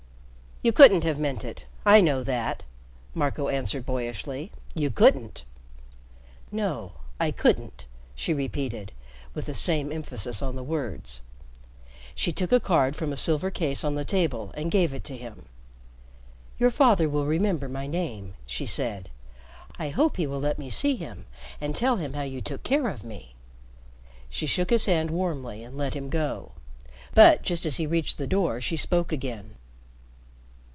[0.63, 1.65] "You couldn't have meant it.
[1.87, 2.61] I know that,"
[3.15, 4.51] Marco answered boyishly.
[4.75, 5.43] "You couldn't."
[6.51, 8.91] "No, I couldn't," she repeated,
[9.33, 11.21] with the same emphasis on the words.
[12.13, 15.17] She took a card from a silver case on the table and gave it to
[15.17, 15.45] him.
[16.59, 19.09] "Your father will remember my name," she said.
[19.79, 21.25] "I hope he will let me see him
[21.59, 23.33] and tell him how you took care of me."
[24.29, 26.51] She shook his hand warmly and let him go.
[27.15, 29.55] But just as he reached the door she spoke again.